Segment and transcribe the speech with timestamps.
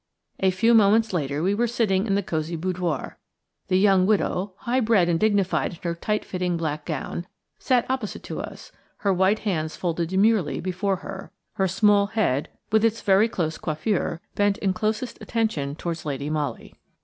[0.39, 3.19] A few moments later we were sitting in the cosy boudoir.
[3.67, 7.27] The young widow, high bred and dignified in her tight fitting black gown,
[7.59, 8.71] sat opposite to us,
[9.05, 14.19] her white hands folded demurely before her, her small head, with its very close coiffure,
[14.33, 16.73] bent in closest attention towards Lady Molly.